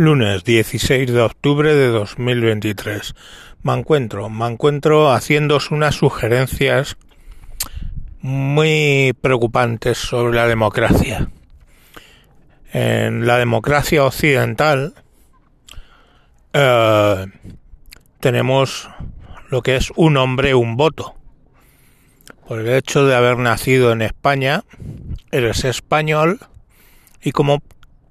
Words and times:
Lunes 0.00 0.44
16 0.44 1.12
de 1.12 1.20
octubre 1.20 1.74
de 1.74 1.88
2023. 1.88 3.14
Me 3.62 3.74
encuentro, 3.74 4.30
me 4.30 4.46
encuentro 4.46 5.12
haciéndos 5.12 5.70
unas 5.70 5.96
sugerencias 5.96 6.96
muy 8.22 9.12
preocupantes 9.20 9.98
sobre 9.98 10.34
la 10.34 10.46
democracia. 10.46 11.28
En 12.72 13.26
la 13.26 13.36
democracia 13.36 14.02
occidental 14.02 14.94
eh, 16.54 17.26
tenemos 18.20 18.88
lo 19.50 19.60
que 19.60 19.76
es 19.76 19.92
un 19.96 20.16
hombre, 20.16 20.54
un 20.54 20.78
voto. 20.78 21.14
Por 22.48 22.60
el 22.60 22.70
hecho 22.70 23.04
de 23.04 23.14
haber 23.14 23.36
nacido 23.36 23.92
en 23.92 24.00
España, 24.00 24.64
eres 25.30 25.66
español 25.66 26.40
y 27.22 27.32
como 27.32 27.60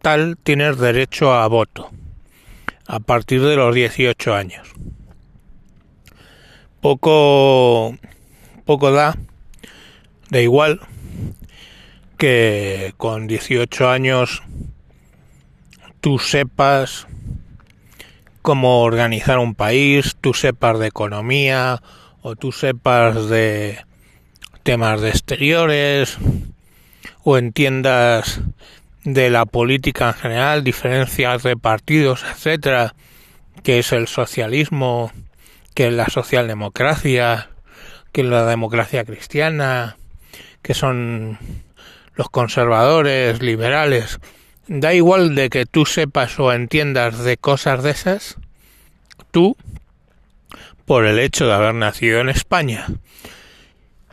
tal 0.02 0.38
tienes 0.38 0.78
derecho 0.78 1.34
a 1.34 1.48
voto 1.48 1.92
a 2.88 3.00
partir 3.00 3.42
de 3.42 3.56
los 3.56 3.76
18 3.76 4.34
años. 4.34 4.68
Poco, 6.82 7.96
poco 8.66 8.92
da, 8.92 9.18
da 10.30 10.42
igual 10.42 10.80
que 12.18 12.94
con 12.98 13.28
18 13.28 13.90
años 13.90 14.42
tú 16.02 16.18
sepas 16.18 17.08
cómo 18.42 18.82
organizar 18.82 19.38
un 19.38 19.54
país, 19.54 20.16
tú 20.20 20.34
sepas 20.34 20.80
de 20.80 20.88
economía 20.88 21.82
o 22.22 22.36
tú 22.36 22.52
sepas 22.52 23.30
de 23.30 23.86
temas 24.64 25.02
de 25.02 25.10
exteriores 25.10 26.18
o 27.24 27.38
entiendas 27.38 28.42
de 29.14 29.30
la 29.30 29.46
política 29.46 30.08
en 30.10 30.14
general, 30.14 30.64
diferencias 30.64 31.44
de 31.44 31.58
partidos, 31.58 32.24
etcétera, 32.24 32.94
que 33.64 33.80
es 33.80 33.92
el 33.92 34.08
socialismo, 34.08 35.12
que 35.74 35.88
es 35.88 35.94
la 35.94 36.08
socialdemocracia, 36.08 37.50
que 38.12 38.22
es 38.22 38.28
la 38.28 38.46
democracia 38.46 39.04
cristiana, 39.04 39.98
que 40.62 40.74
son 40.74 41.38
los 42.16 42.30
conservadores, 42.30 43.42
liberales. 43.42 44.20
Da 44.68 44.94
igual 44.94 45.36
de 45.36 45.50
que 45.50 45.66
tú 45.66 45.86
sepas 45.86 46.40
o 46.40 46.54
entiendas 46.54 47.24
de 47.24 47.38
cosas 47.38 47.82
de 47.82 47.92
esas, 47.92 48.38
tú, 49.32 49.58
por 50.86 51.06
el 51.06 51.20
hecho 51.20 51.48
de 51.48 51.54
haber 51.54 51.76
nacido 51.76 52.20
en 52.20 52.30
España 52.30 52.88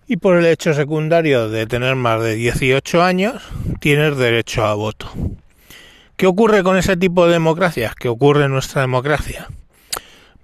y 0.08 0.18
por 0.18 0.36
el 0.36 0.46
hecho 0.46 0.72
secundario 0.72 1.48
de 1.48 1.66
tener 1.66 1.96
más 1.96 2.22
de 2.22 2.34
18 2.34 3.02
años, 3.02 3.42
tienes 3.80 4.16
derecho 4.16 4.64
a 4.64 4.74
voto. 4.74 5.10
¿Qué 6.16 6.26
ocurre 6.26 6.62
con 6.62 6.76
ese 6.76 6.96
tipo 6.96 7.26
de 7.26 7.32
democracias? 7.32 7.94
¿Qué 7.94 8.08
ocurre 8.08 8.44
en 8.44 8.52
nuestra 8.52 8.80
democracia? 8.80 9.48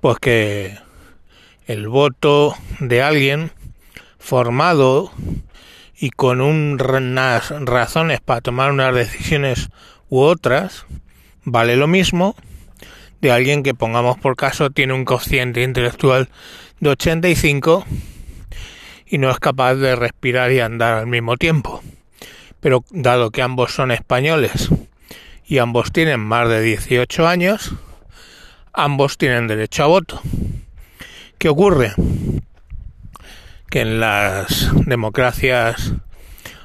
Pues 0.00 0.18
que 0.18 0.77
el 1.66 1.88
voto 1.88 2.55
de 2.80 3.02
alguien 3.02 3.52
formado 4.18 5.12
y 5.96 6.10
con 6.10 6.40
unas 6.40 7.50
razones 7.64 8.20
para 8.20 8.40
tomar 8.40 8.72
unas 8.72 8.94
decisiones 8.94 9.70
u 10.08 10.20
otras 10.20 10.86
vale 11.44 11.77
lo 11.77 11.86
mismo 11.86 12.34
de 13.20 13.30
alguien 13.30 13.62
que 13.62 13.74
pongamos 13.74 14.18
por 14.18 14.34
caso 14.34 14.70
tiene 14.70 14.92
un 14.92 15.05
cociente 15.05 15.62
intelectual 15.62 16.28
de 16.80 16.90
85 16.90 17.84
y 19.12 19.18
no 19.18 19.30
es 19.30 19.38
capaz 19.38 19.74
de 19.74 19.94
respirar 19.94 20.52
y 20.52 20.60
andar 20.60 20.94
al 20.94 21.06
mismo 21.06 21.36
tiempo. 21.36 21.82
Pero 22.60 22.82
dado 22.88 23.30
que 23.30 23.42
ambos 23.42 23.74
son 23.74 23.91
españoles 23.91 24.70
y 25.44 25.58
ambos 25.58 25.92
tienen 25.92 26.18
más 26.18 26.48
de 26.48 26.62
18 26.62 27.28
años, 27.28 27.74
ambos 28.72 29.18
tienen 29.18 29.48
derecho 29.48 29.84
a 29.84 29.88
voto. 29.88 30.22
¿Qué 31.36 31.50
ocurre? 31.50 31.92
Que 33.68 33.83
en 33.83 34.00
las 34.00 34.70
democracias 34.86 35.92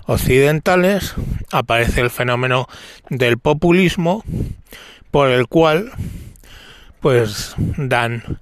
occidentales 0.05 1.15
aparece 1.51 1.99
el 1.99 2.09
fenómeno 2.09 2.69
del 3.09 3.39
populismo 3.39 4.23
por 5.11 5.31
el 5.31 5.47
cual 5.47 5.91
pues 7.01 7.55
dan 7.57 8.39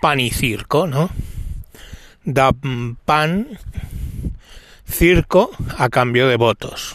pan 0.00 0.20
y 0.20 0.30
circo, 0.30 0.86
¿no? 0.86 1.10
Da 2.24 2.52
pan, 3.04 3.58
circo, 4.86 5.50
a 5.76 5.88
cambio 5.88 6.28
de 6.28 6.36
votos. 6.36 6.94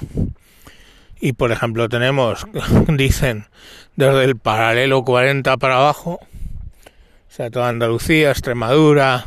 Y 1.20 1.34
por 1.34 1.52
ejemplo 1.52 1.90
tenemos, 1.90 2.46
dicen, 2.88 3.48
desde 3.96 4.24
el 4.26 4.38
paralelo 4.38 5.04
40 5.04 5.58
para 5.58 5.78
abajo, 5.78 6.20
o 6.22 7.36
sea, 7.36 7.50
toda 7.50 7.70
Andalucía, 7.70 8.32
Extremadura, 8.32 9.26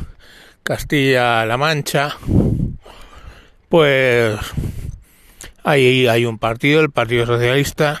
Castilla-La 0.63 1.57
Mancha, 1.57 2.17
pues 3.69 4.37
ahí 5.63 6.07
hay 6.07 6.25
un 6.25 6.39
partido, 6.39 6.81
el 6.81 6.91
Partido 6.91 7.25
Socialista, 7.25 7.99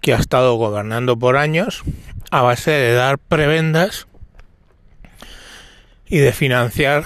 que 0.00 0.12
ha 0.12 0.18
estado 0.18 0.54
gobernando 0.54 1.16
por 1.16 1.36
años 1.36 1.84
a 2.30 2.42
base 2.42 2.72
de 2.72 2.94
dar 2.94 3.18
prebendas 3.18 4.08
y 6.12 6.18
de 6.18 6.32
financiar 6.34 7.04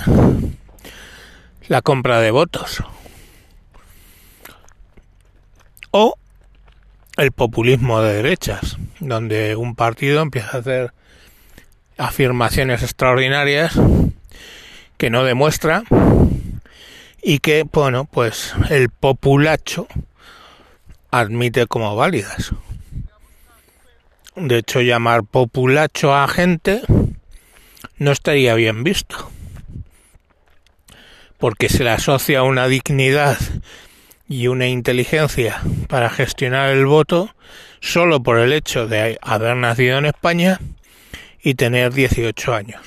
la 1.69 1.81
compra 1.81 2.19
de 2.19 2.33
votos. 2.33 2.83
O 5.93 6.19
el 7.17 7.31
populismo 7.31 8.03
de 8.03 8.15
derechas, 8.15 8.79
donde 8.99 9.55
un 9.55 9.77
partido 9.77 10.23
empieza 10.23 10.57
a 10.57 10.61
hacer 10.61 10.93
afirmaciones 11.97 12.83
extraordinarias 12.83 13.79
que 14.97 15.09
no 15.09 15.23
demuestra 15.23 15.85
y 17.23 17.39
que, 17.39 17.63
bueno, 17.63 18.07
pues 18.07 18.55
el 18.71 18.91
populacho 18.91 19.87
admite 21.13 21.69
como 21.69 21.95
válidas. 21.95 22.53
De 24.35 24.59
hecho, 24.59 24.81
llamar 24.81 25.23
populacho 25.23 26.13
a 26.13 26.27
gente 26.27 26.83
no 27.99 28.13
estaría 28.13 28.55
bien 28.55 28.85
visto, 28.85 29.31
porque 31.39 31.69
se 31.69 31.85
le 31.85 31.91
asocia 31.91 32.43
una 32.43 32.69
dignidad 32.69 33.39
y 34.29 34.49
una 34.49 34.67
inteligencia 34.67 35.61
para 35.89 36.11
gestionar 36.11 36.71
el 36.71 36.87
voto 36.87 37.35
solo 37.81 38.23
por 38.23 38.39
el 38.39 38.53
hecho 38.53 38.87
de 38.87 39.19
haber 39.23 39.57
nacido 39.57 39.99
en 39.99 40.07
España 40.07 40.61
y 41.43 41.55
tener 41.55 41.93
18 41.93 42.55
años. 42.55 42.81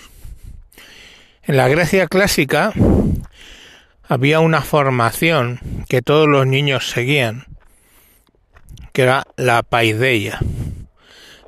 En 1.44 1.58
la 1.58 1.68
Grecia 1.68 2.08
clásica 2.08 2.74
había 4.08 4.40
una 4.40 4.62
formación 4.62 5.60
que 5.88 6.02
todos 6.02 6.28
los 6.28 6.46
niños 6.46 6.90
seguían, 6.90 7.46
que 8.92 9.04
era 9.04 9.24
la 9.38 9.64
paideia. 9.64 10.40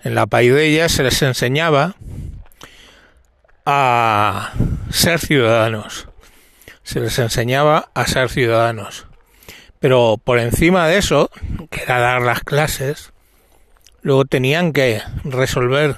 En 0.03 0.15
la 0.15 0.25
paideia 0.25 0.89
se 0.89 1.03
les 1.03 1.21
enseñaba 1.21 1.95
a 3.73 4.53
ser 4.89 5.19
ciudadanos. 5.19 6.07
Se 6.83 6.99
les 6.99 7.17
enseñaba 7.19 7.89
a 7.93 8.05
ser 8.05 8.29
ciudadanos. 8.29 9.07
Pero 9.79 10.19
por 10.23 10.39
encima 10.39 10.87
de 10.87 10.97
eso, 10.97 11.29
que 11.69 11.83
era 11.83 11.99
dar 11.99 12.21
las 12.21 12.41
clases, 12.41 13.13
luego 14.01 14.25
tenían 14.25 14.73
que 14.73 15.01
resolver 15.23 15.95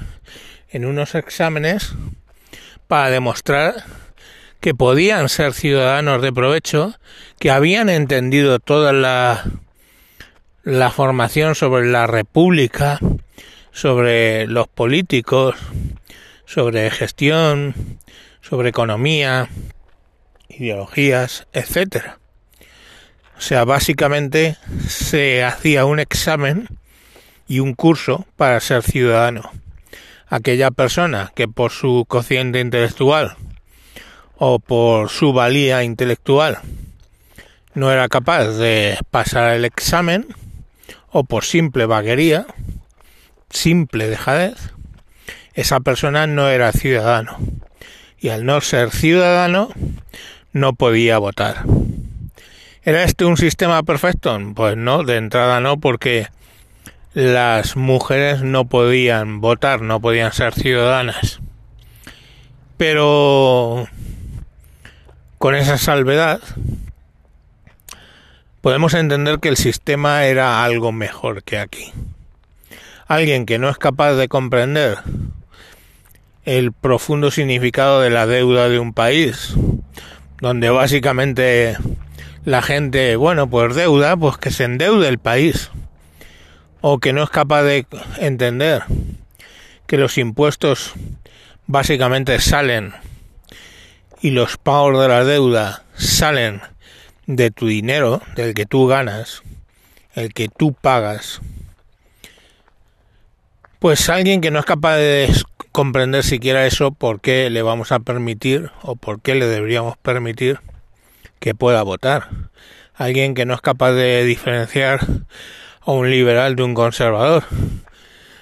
en 0.69 0.85
unos 0.85 1.16
exámenes 1.16 1.94
para 2.88 3.09
demostrar 3.09 3.84
que 4.59 4.73
podían 4.75 5.28
ser 5.28 5.53
ciudadanos 5.53 6.22
de 6.22 6.31
provecho, 6.31 6.94
que 7.40 7.51
habían 7.51 7.90
entendido 7.90 8.59
toda 8.59 8.94
la, 8.94 9.44
la 10.63 10.91
formación 10.91 11.55
sobre 11.55 11.88
la 11.88 12.07
república, 12.07 13.00
sobre 13.72 14.47
los 14.47 14.67
políticos, 14.67 15.55
sobre 16.53 16.91
gestión, 16.91 17.73
sobre 18.41 18.70
economía, 18.70 19.50
ideologías, 20.50 21.47
etcétera. 21.52 22.20
O 23.35 23.41
sea, 23.41 23.66
básicamente 23.66 24.55
se 24.88 25.44
hacía 25.44 25.85
un 25.85 26.00
examen 26.00 26.67
y 27.47 27.59
un 27.59 27.73
curso 27.73 28.28
para 28.38 28.59
ser 28.59 28.84
ciudadano. 28.84 29.50
Aquella 30.28 30.70
persona 30.70 31.32
que 31.35 31.47
por 31.47 31.72
su 31.72 32.05
cociente 32.08 32.59
intelectual 32.59 33.35
o 34.38 34.59
por 34.59 35.09
su 35.09 35.34
valía 35.34 35.84
intelectual 35.84 36.59
no 37.73 37.91
era 37.91 38.08
capaz 38.09 38.50
de 38.50 39.00
pasar 39.09 39.53
el 39.55 39.66
examen 39.66 40.28
o 41.09 41.23
por 41.23 41.46
simple 41.46 41.88
vaguería, 41.88 42.46
simple 43.50 44.08
dejadez, 44.08 44.73
esa 45.53 45.79
persona 45.79 46.28
no 46.28 46.50
era 46.50 46.72
ciudadano 46.72 47.38
y 48.20 48.29
al 48.29 48.46
no 48.46 48.61
ser 48.61 48.91
ciudadano 48.91 49.70
no 50.52 50.73
podía 50.73 51.17
votar. 51.17 51.66
¿Era 52.84 53.03
este 53.03 53.26
un 53.26 53.38
sistema 53.38 53.84
perfecto? 53.84 54.38
Pues 54.55 54.78
no, 54.78 55.03
de 55.03 55.17
entrada 55.17 55.59
no, 55.59 55.79
porque 55.79 56.28
las 57.14 57.76
mujeres 57.76 58.41
no 58.41 58.66
podían 58.66 59.41
votar, 59.41 59.82
no 59.82 60.00
podían 60.00 60.34
ser 60.34 60.53
ciudadanas. 60.53 61.40
Pero 62.78 63.88
con 65.38 65.55
esa 65.55 65.78
salvedad 65.78 66.41
podemos 68.61 68.94
entender 68.94 69.40
que 69.40 69.50
el 69.50 69.58
sistema 69.58 70.26
era 70.26 70.64
algo 70.64 70.91
mejor 70.91 71.44
que 71.44 71.59
aquí. 71.59 71.91
Alguien 73.08 73.46
que 73.46 73.59
no 73.59 73.70
es 73.70 73.78
capaz 73.78 74.14
de 74.14 74.28
comprender 74.28 74.97
el 76.45 76.73
profundo 76.73 77.31
significado 77.31 78.01
de 78.01 78.09
la 78.09 78.28
deuda 78.28 78.69
de 78.69 78.79
un 78.79 78.93
país, 78.93 79.55
donde 80.41 80.69
básicamente 80.69 81.78
la 82.43 82.61
gente, 82.61 83.16
bueno, 83.16 83.49
pues 83.49 83.75
deuda, 83.75 84.17
pues 84.17 84.37
que 84.37 84.51
se 84.51 84.66
endeude 84.66 85.07
el 85.07 85.19
país, 85.19 85.72
o 86.81 86.99
que 86.99 87.13
no 87.13 87.23
es 87.23 87.29
capaz 87.29 87.63
de 87.63 87.85
entender 88.17 88.84
que 89.87 89.97
los 89.97 90.17
impuestos 90.17 90.93
básicamente 91.66 92.40
salen 92.40 92.93
y 94.22 94.31
los 94.31 94.57
pagos 94.57 95.01
de 95.01 95.07
la 95.07 95.23
deuda 95.23 95.84
salen 95.95 96.61
de 97.25 97.51
tu 97.51 97.67
dinero, 97.67 98.22
del 98.35 98.53
que 98.53 98.66
tú 98.66 98.87
ganas, 98.87 99.43
el 100.13 100.34
que 100.34 100.49
tú 100.49 100.73
pagas, 100.73 101.41
pues 103.79 104.09
alguien 104.09 104.41
que 104.41 104.51
no 104.51 104.59
es 104.59 104.66
capaz 104.66 104.97
de 104.97 105.25
comprender 105.73 106.23
siquiera 106.23 106.67
eso, 106.67 106.91
¿por 106.91 107.20
qué 107.20 107.49
le 107.49 107.64
vamos 107.64 107.91
a 107.91 107.99
permitir 107.99 108.72
o 108.84 108.96
por 108.96 109.22
qué 109.22 109.34
le 109.34 109.47
deberíamos 109.47 109.97
permitir 109.97 110.59
que 111.40 111.55
pueda 111.55 111.81
votar? 111.81 112.29
Alguien 112.93 113.34
que 113.34 113.46
no 113.46 113.55
es 113.55 113.61
capaz 113.61 113.91
de 113.93 114.23
diferenciar 114.23 114.99
a 115.81 115.91
un 115.91 116.09
liberal 116.11 116.55
de 116.55 116.64
un 116.64 116.75
conservador. 116.75 117.43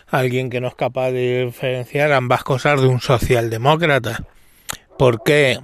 Alguien 0.08 0.50
que 0.50 0.60
no 0.60 0.68
es 0.68 0.76
capaz 0.76 1.12
de 1.12 1.46
diferenciar 1.46 2.12
ambas 2.12 2.44
cosas 2.44 2.82
de 2.82 2.88
un 2.88 3.00
socialdemócrata. 3.00 4.26
¿Por 4.98 5.24
qué 5.24 5.58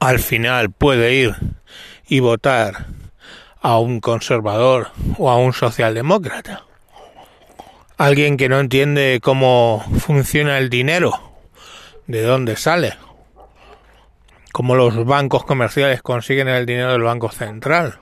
al 0.00 0.18
final 0.20 0.72
puede 0.72 1.14
ir 1.14 1.34
y 2.08 2.20
votar 2.20 2.86
a 3.60 3.78
un 3.78 4.00
conservador 4.00 4.88
o 5.18 5.30
a 5.30 5.36
un 5.36 5.52
socialdemócrata? 5.52 6.65
Alguien 7.96 8.36
que 8.36 8.48
no 8.48 8.60
entiende 8.60 9.20
cómo 9.22 9.84
funciona 10.00 10.58
el 10.58 10.68
dinero, 10.68 11.32
de 12.06 12.22
dónde 12.22 12.56
sale, 12.56 12.94
cómo 14.52 14.74
los 14.74 15.04
bancos 15.06 15.44
comerciales 15.44 16.02
consiguen 16.02 16.48
el 16.48 16.66
dinero 16.66 16.92
del 16.92 17.02
Banco 17.02 17.30
Central, 17.30 17.98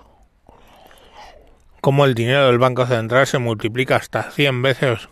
cómo 1.81 2.05
el 2.05 2.15
dinero 2.15 2.47
del 2.47 2.59
Banco 2.59 2.87
Central 2.87 3.27
se 3.27 3.39
multiplica 3.39 3.97
hasta 3.97 4.31
100 4.31 4.63
veces 4.63 5.09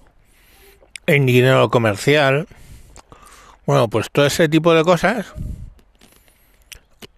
en 1.06 1.26
dinero 1.26 1.70
comercial. 1.70 2.48
Bueno, 3.66 3.88
pues 3.88 4.10
todo 4.10 4.26
ese 4.26 4.48
tipo 4.48 4.74
de 4.74 4.82
cosas, 4.82 5.32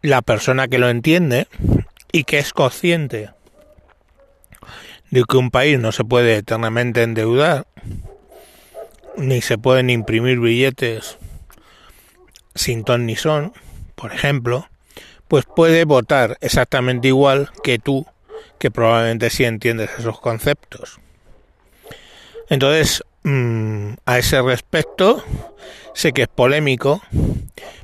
la 0.02 0.20
persona 0.20 0.68
que 0.68 0.78
lo 0.78 0.90
entiende 0.90 1.48
y 2.12 2.24
que 2.24 2.38
es 2.38 2.52
consciente 2.52 3.30
de 5.14 5.22
que 5.22 5.36
un 5.36 5.52
país 5.52 5.78
no 5.78 5.92
se 5.92 6.02
puede 6.02 6.38
eternamente 6.38 7.04
endeudar, 7.04 7.68
ni 9.16 9.42
se 9.42 9.58
pueden 9.58 9.88
imprimir 9.88 10.40
billetes 10.40 11.18
sin 12.56 12.82
ton 12.82 13.06
ni 13.06 13.14
son, 13.14 13.52
por 13.94 14.12
ejemplo, 14.12 14.68
pues 15.28 15.44
puede 15.44 15.84
votar 15.84 16.36
exactamente 16.40 17.06
igual 17.06 17.50
que 17.62 17.78
tú, 17.78 18.04
que 18.58 18.72
probablemente 18.72 19.30
sí 19.30 19.44
entiendes 19.44 19.90
esos 20.00 20.18
conceptos. 20.18 20.98
Entonces, 22.50 23.04
mm, 23.22 23.92
a 24.06 24.18
ese 24.18 24.42
respecto, 24.42 25.22
sé 25.92 26.10
que 26.10 26.22
es 26.22 26.28
polémico, 26.28 27.02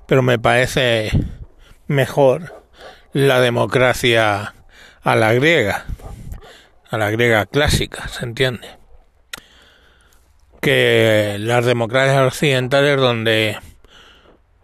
pero 0.07 0.23
me 0.23 0.41
parece 0.41 1.13
mejor 1.87 2.61
la 3.13 3.41
democracia 3.41 4.53
a 5.05 5.15
la 5.15 5.33
griega 5.33 5.87
a 6.91 6.99
la 6.99 7.11
griega 7.11 7.47
clásica, 7.47 8.09
¿se 8.09 8.25
entiende? 8.25 8.69
Que 10.61 11.37
las 11.39 11.65
democracias 11.65 12.27
occidentales 12.27 12.97
donde 12.97 13.59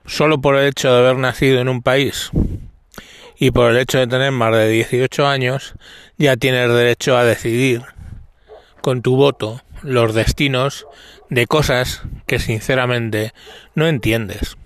solo 0.05 0.41
por 0.41 0.57
el 0.57 0.69
hecho 0.69 0.93
de 0.93 0.99
haber 0.99 1.17
nacido 1.17 1.61
en 1.61 1.69
un 1.69 1.83
país 1.83 2.31
y 3.39 3.51
por 3.51 3.71
el 3.71 3.79
hecho 3.79 3.99
de 3.99 4.07
tener 4.07 4.33
más 4.33 4.53
de 4.53 4.69
18 4.69 5.27
años 5.27 5.75
ya 6.17 6.37
tienes 6.37 6.69
derecho 6.69 7.17
a 7.17 7.25
decidir 7.25 7.83
con 8.81 9.03
tu 9.03 9.17
voto 9.17 9.63
los 9.83 10.15
destinos 10.15 10.87
de 11.29 11.47
cosas 11.47 12.03
que 12.27 12.39
sinceramente 12.39 13.33
no 13.75 13.87
entiendes. 13.87 14.57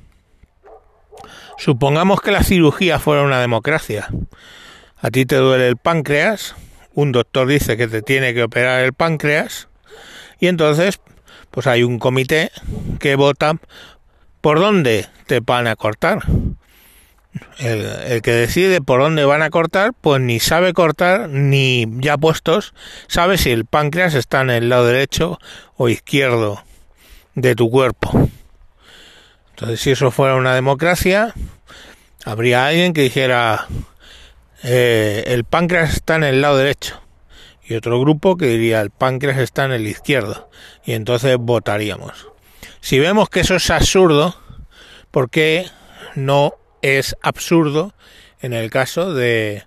Supongamos 1.59 2.21
que 2.23 2.31
la 2.31 2.43
cirugía 2.43 2.99
fuera 2.99 3.23
una 3.23 3.41
democracia. 3.41 4.09
A 4.97 5.11
ti 5.11 5.27
te 5.27 5.37
duele 5.37 5.69
el 5.69 5.77
páncreas 5.77 6.55
un 7.01 7.13
doctor 7.13 7.49
dice 7.49 7.77
que 7.77 7.89
te 7.89 8.03
tiene 8.03 8.35
que 8.35 8.43
operar 8.43 8.85
el 8.85 8.93
páncreas 8.93 9.69
y 10.39 10.49
entonces 10.49 11.01
pues 11.51 11.67
hay 11.67 11.83
un 11.83 11.99
comité 11.99 12.51
que 12.99 13.17
vota 13.17 13.57
por 14.41 14.61
dónde 14.61 15.07
te 15.27 15.41
van 15.41 15.67
a 15.67 15.77
cortar. 15.77 16.21
El, 17.59 18.23
que 18.23 18.33
decide 18.33 18.81
por 18.81 19.01
dónde 19.01 19.25
van 19.25 19.43
a 19.43 19.51
cortar, 19.51 19.93
pues 20.01 20.21
ni 20.21 20.41
sabe 20.41 20.73
cortar, 20.73 21.29
ni 21.29 21.87
ya 21.99 22.19
puestos, 22.19 22.75
sabe 23.07 23.39
si 23.39 23.51
el 23.51 23.67
páncreas 23.67 24.15
está 24.15 24.41
en 24.41 24.51
el 24.51 24.69
lado 24.69 24.87
derecho 24.87 25.39
o 25.77 25.89
izquierdo 25.89 26.65
de 27.35 27.55
tu 27.55 27.71
cuerpo. 27.71 28.29
Entonces, 29.51 29.81
si 29.81 29.93
eso 29.93 30.11
fuera 30.11 30.35
una 30.35 30.55
democracia, 30.55 31.33
habría 32.25 32.67
alguien 32.67 32.93
que 32.95 33.03
dijera, 33.03 33.69
eh, 34.63 35.25
el 35.27 35.45
páncreas 35.45 35.95
está 35.95 36.17
en 36.17 36.25
el 36.25 36.41
lado 36.41 36.57
derecho 36.57 37.01
y 37.65 37.75
otro 37.75 38.01
grupo 38.01 38.37
que 38.37 38.47
diría 38.47 38.81
el 38.81 38.91
páncreas 38.91 39.39
está 39.39 39.65
en 39.65 39.73
el 39.73 39.87
izquierdo 39.87 40.51
y 40.85 40.93
entonces 40.93 41.37
votaríamos. 41.39 42.29
Si 42.81 42.99
vemos 42.99 43.29
que 43.29 43.41
eso 43.41 43.57
es 43.57 43.71
absurdo, 43.71 44.35
¿por 45.11 45.31
qué 45.31 45.67
no 46.15 46.55
es 46.83 47.17
absurdo 47.23 47.95
en 48.41 48.53
el 48.53 48.71
caso 48.71 49.15
de 49.15 49.65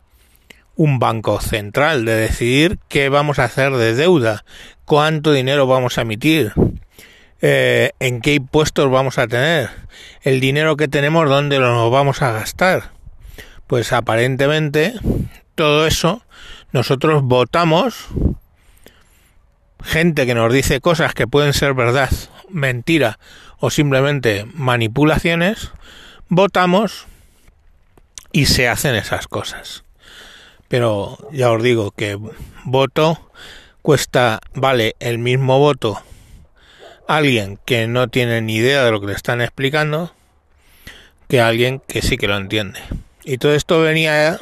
un 0.75 0.99
banco 0.99 1.39
central, 1.39 2.05
de 2.05 2.15
decidir 2.15 2.79
qué 2.87 3.09
vamos 3.09 3.39
a 3.39 3.45
hacer 3.45 3.73
de 3.73 3.93
deuda, 3.93 4.43
cuánto 4.85 5.31
dinero 5.31 5.67
vamos 5.67 5.97
a 5.97 6.01
emitir, 6.01 6.53
eh, 7.41 7.91
en 7.99 8.21
qué 8.21 8.33
impuestos 8.33 8.89
vamos 8.89 9.17
a 9.17 9.27
tener, 9.27 9.69
el 10.23 10.39
dinero 10.39 10.75
que 10.75 10.87
tenemos, 10.87 11.29
dónde 11.29 11.59
lo 11.59 11.89
vamos 11.91 12.21
a 12.21 12.31
gastar? 12.31 12.91
Pues 13.67 13.93
aparentemente 13.93 14.93
todo 15.55 15.87
eso 15.87 16.23
nosotros 16.71 17.23
votamos 17.23 18.07
gente 19.83 20.25
que 20.25 20.33
nos 20.33 20.51
dice 20.51 20.81
cosas 20.81 21.13
que 21.13 21.27
pueden 21.27 21.53
ser 21.53 21.73
verdad, 21.73 22.09
mentira 22.49 23.19
o 23.59 23.69
simplemente 23.69 24.45
manipulaciones, 24.53 25.71
votamos 26.29 27.05
y 28.31 28.47
se 28.47 28.67
hacen 28.67 28.95
esas 28.95 29.27
cosas. 29.27 29.83
Pero 30.67 31.17
ya 31.31 31.51
os 31.51 31.61
digo 31.61 31.91
que 31.91 32.17
voto 32.63 33.31
cuesta, 33.81 34.39
vale 34.55 34.95
el 34.99 35.19
mismo 35.19 35.59
voto 35.59 36.01
alguien 37.07 37.59
que 37.65 37.87
no 37.87 38.07
tiene 38.07 38.41
ni 38.41 38.55
idea 38.55 38.83
de 38.83 38.91
lo 38.91 39.01
que 39.01 39.07
le 39.07 39.13
están 39.13 39.41
explicando 39.41 40.13
que 41.27 41.41
alguien 41.41 41.81
que 41.87 42.01
sí 42.01 42.17
que 42.17 42.27
lo 42.27 42.37
entiende. 42.37 42.79
Y 43.25 43.37
todo 43.37 43.53
esto 43.53 43.79
venía 43.81 44.39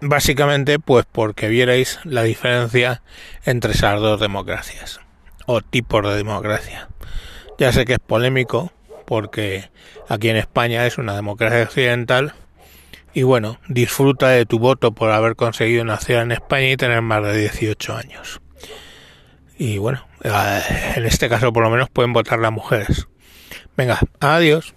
básicamente 0.00 0.78
pues 0.78 1.06
porque 1.10 1.48
vierais 1.48 2.00
la 2.04 2.22
diferencia 2.22 3.02
entre 3.44 3.72
esas 3.72 4.00
dos 4.00 4.20
democracias 4.20 5.00
o 5.46 5.60
tipos 5.62 6.02
de 6.02 6.16
democracia. 6.16 6.88
Ya 7.58 7.72
sé 7.72 7.84
que 7.84 7.94
es 7.94 7.98
polémico 7.98 8.72
porque 9.06 9.70
aquí 10.08 10.28
en 10.28 10.36
España 10.36 10.86
es 10.86 10.98
una 10.98 11.14
democracia 11.14 11.62
occidental 11.62 12.34
y 13.12 13.22
bueno, 13.22 13.58
disfruta 13.68 14.28
de 14.28 14.46
tu 14.46 14.58
voto 14.58 14.92
por 14.92 15.10
haber 15.10 15.36
conseguido 15.36 15.84
nacer 15.84 16.18
en 16.18 16.32
España 16.32 16.70
y 16.70 16.76
tener 16.76 17.02
más 17.02 17.22
de 17.22 17.36
18 17.36 17.96
años. 17.96 18.40
Y 19.58 19.78
bueno, 19.78 20.06
eh, 20.22 20.60
en 20.96 21.06
este 21.06 21.28
caso 21.28 21.52
por 21.52 21.64
lo 21.64 21.70
menos 21.70 21.90
pueden 21.90 22.12
votar 22.12 22.38
las 22.38 22.52
mujeres. 22.52 23.08
Venga, 23.76 23.98
adiós. 24.20 24.74